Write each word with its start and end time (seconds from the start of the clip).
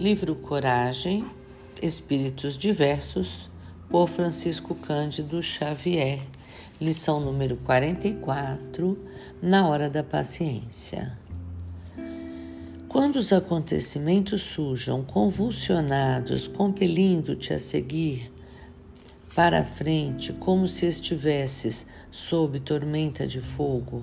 Livro 0.00 0.34
Coragem, 0.34 1.26
Espíritos 1.82 2.56
Diversos, 2.56 3.50
por 3.90 4.08
Francisco 4.08 4.74
Cândido 4.74 5.42
Xavier, 5.42 6.20
lição 6.80 7.20
número 7.20 7.58
44, 7.58 8.98
Na 9.42 9.68
Hora 9.68 9.90
da 9.90 10.02
Paciência. 10.02 11.12
Quando 12.88 13.16
os 13.16 13.30
acontecimentos 13.30 14.40
surjam 14.40 15.04
convulsionados, 15.04 16.48
compelindo-te 16.48 17.52
a 17.52 17.58
seguir 17.58 18.32
para 19.34 19.60
a 19.60 19.64
frente 19.64 20.32
como 20.32 20.66
se 20.66 20.86
estivesses 20.86 21.86
sob 22.10 22.58
tormenta 22.60 23.26
de 23.26 23.42
fogo, 23.42 24.02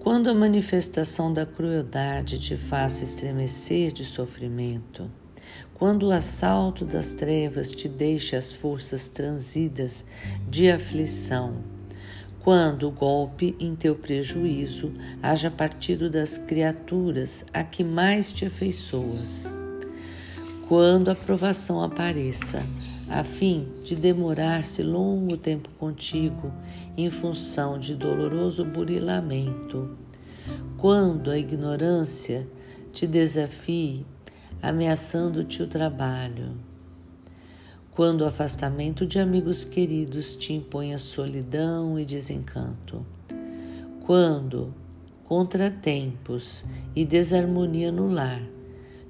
quando 0.00 0.30
a 0.30 0.34
manifestação 0.34 1.32
da 1.32 1.44
crueldade 1.44 2.38
te 2.38 2.56
faça 2.56 3.02
estremecer 3.02 3.92
de 3.92 4.04
sofrimento, 4.04 5.10
quando 5.74 6.06
o 6.06 6.12
assalto 6.12 6.84
das 6.84 7.14
trevas 7.14 7.72
te 7.72 7.88
deixe 7.88 8.36
as 8.36 8.52
forças 8.52 9.08
transidas 9.08 10.06
de 10.48 10.70
aflição, 10.70 11.56
quando 12.40 12.88
o 12.88 12.92
golpe 12.92 13.56
em 13.58 13.74
teu 13.74 13.94
prejuízo 13.94 14.92
haja 15.22 15.50
partido 15.50 16.08
das 16.08 16.38
criaturas 16.38 17.44
a 17.52 17.62
que 17.64 17.82
mais 17.82 18.32
te 18.32 18.46
afeiçoas, 18.46 19.58
quando 20.68 21.10
a 21.10 21.14
provação 21.14 21.82
apareça, 21.82 22.62
a 23.10 23.24
fim 23.24 23.66
de 23.84 23.96
demorar-se 23.96 24.82
longo 24.82 25.36
tempo 25.36 25.70
contigo 25.78 26.52
em 26.96 27.10
função 27.10 27.78
de 27.78 27.94
doloroso 27.94 28.64
burilamento. 28.64 29.96
Quando 30.76 31.30
a 31.30 31.38
ignorância 31.38 32.46
te 32.92 33.06
desafie, 33.06 34.04
ameaçando-te 34.60 35.62
o 35.62 35.66
trabalho. 35.66 36.52
Quando 37.92 38.20
o 38.20 38.26
afastamento 38.26 39.06
de 39.06 39.18
amigos 39.18 39.64
queridos 39.64 40.36
te 40.36 40.52
imponha 40.52 40.98
solidão 40.98 41.98
e 41.98 42.04
desencanto. 42.04 43.04
Quando 44.04 44.72
contratempos 45.24 46.64
e 46.94 47.04
desarmonia 47.04 47.90
no 47.90 48.10
lar 48.10 48.42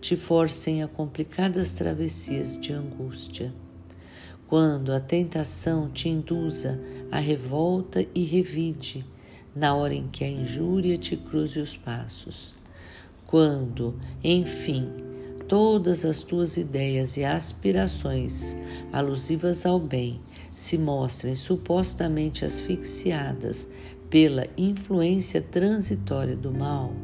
te 0.00 0.16
forcem 0.16 0.83
a 0.83 0.88
complicadas 0.88 1.72
travessias 1.72 2.58
de 2.58 2.72
angústia 2.72 3.52
quando 4.48 4.94
a 4.94 4.98
tentação 4.98 5.91
te 5.91 6.08
induza 6.08 6.80
a 7.12 7.18
revolta 7.18 8.04
e 8.14 8.24
revide, 8.24 9.05
na 9.55 9.74
hora 9.74 9.94
em 9.94 10.08
que 10.08 10.24
a 10.24 10.28
injúria 10.28 10.96
te 10.96 11.16
cruze 11.16 11.60
os 11.60 11.77
passos. 11.77 12.55
Quando, 13.27 13.94
enfim, 14.24 14.88
todas 15.46 16.06
as 16.06 16.22
tuas 16.22 16.56
ideias 16.56 17.18
e 17.18 17.24
aspirações 17.24 18.56
alusivas 18.90 19.66
ao 19.66 19.78
bem 19.78 20.18
se 20.55 20.78
mostrem 20.78 21.34
supostamente 21.34 22.44
asfixiadas 22.44 23.68
pela 24.08 24.46
influência 24.56 25.42
transitória 25.42 26.34
do 26.34 26.50
mal, 26.50 26.94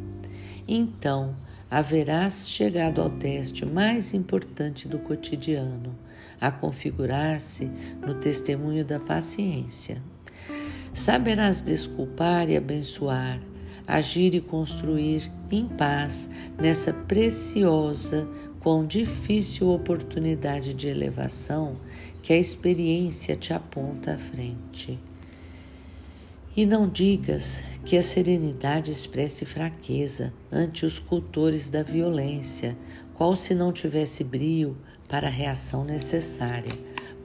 então 0.66 1.36
haverás 1.70 2.48
chegado 2.48 3.02
ao 3.02 3.10
teste 3.10 3.66
mais 3.66 4.14
importante 4.14 4.88
do 4.88 4.98
cotidiano, 5.00 5.94
a 6.40 6.50
configurar-se 6.50 7.70
no 8.06 8.14
testemunho 8.14 8.84
da 8.84 8.98
paciência. 9.00 10.02
Saberás 10.92 11.60
desculpar 11.60 12.48
e 12.48 12.56
abençoar, 12.56 13.40
agir 13.86 14.34
e 14.34 14.40
construir 14.40 15.30
em 15.50 15.66
paz 15.66 16.28
nessa 16.58 16.92
preciosa, 16.92 18.28
quão 18.60 18.86
difícil 18.86 19.70
oportunidade 19.70 20.72
de 20.72 20.88
elevação 20.88 21.76
que 22.22 22.32
a 22.32 22.38
experiência 22.38 23.36
te 23.36 23.52
aponta 23.52 24.14
à 24.14 24.16
frente. 24.16 24.98
E 26.56 26.64
não 26.64 26.88
digas 26.88 27.64
que 27.84 27.96
a 27.96 28.02
serenidade 28.02 28.92
expresse 28.92 29.44
fraqueza 29.44 30.32
ante 30.52 30.86
os 30.86 31.00
cultores 31.00 31.68
da 31.68 31.82
violência, 31.82 32.76
qual 33.14 33.34
se 33.34 33.56
não 33.56 33.72
tivesse 33.72 34.22
brio 34.22 34.76
para 35.08 35.26
a 35.26 35.30
reação 35.30 35.84
necessária, 35.84 36.72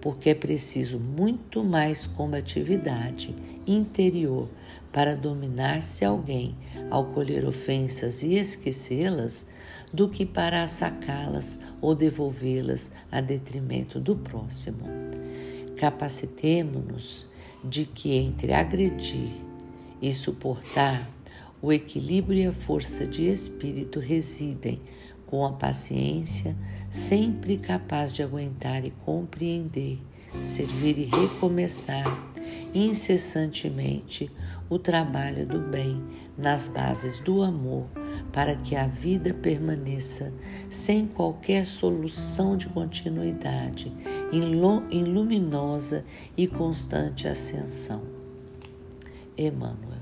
porque 0.01 0.31
é 0.31 0.33
preciso 0.33 0.99
muito 0.99 1.63
mais 1.63 2.07
combatividade 2.07 3.35
interior 3.67 4.49
para 4.91 5.15
dominar-se 5.15 6.03
alguém 6.03 6.57
ao 6.89 7.05
colher 7.05 7.45
ofensas 7.45 8.23
e 8.23 8.33
esquecê-las 8.33 9.45
do 9.93 10.09
que 10.09 10.25
para 10.25 10.63
assacá-las 10.63 11.59
ou 11.79 11.93
devolvê-las 11.93 12.91
a 13.11 13.21
detrimento 13.21 13.99
do 13.99 14.15
próximo. 14.15 14.87
Capacitemo-nos 15.77 17.29
de 17.63 17.85
que 17.85 18.13
entre 18.15 18.53
agredir 18.53 19.31
e 20.01 20.13
suportar, 20.13 21.09
o 21.61 21.73
equilíbrio 21.73 22.43
e 22.43 22.47
a 22.47 22.53
força 22.53 23.05
de 23.05 23.27
espírito 23.27 23.99
residem 23.99 24.79
com 25.25 25.45
a 25.45 25.51
paciência, 25.51 26.55
sempre 26.89 27.57
capaz 27.57 28.13
de 28.13 28.23
aguentar 28.23 28.85
e 28.85 28.91
compreender, 29.05 29.99
servir 30.41 30.97
e 30.97 31.05
recomeçar 31.05 32.05
incessantemente 32.73 34.31
o 34.69 34.79
trabalho 34.79 35.45
do 35.45 35.59
bem 35.59 36.01
nas 36.37 36.67
bases 36.67 37.19
do 37.19 37.41
amor, 37.41 37.87
para 38.31 38.55
que 38.55 38.75
a 38.75 38.87
vida 38.87 39.33
permaneça 39.33 40.31
sem 40.69 41.07
qualquer 41.07 41.65
solução 41.65 42.55
de 42.55 42.67
continuidade, 42.67 43.91
em 44.31 45.03
luminosa 45.03 46.05
e 46.37 46.47
constante 46.47 47.27
ascensão. 47.27 48.01
Emmanuel. 49.37 49.98